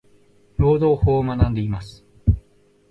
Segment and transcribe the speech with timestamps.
[0.57, 2.03] 労働法を学んでいます。。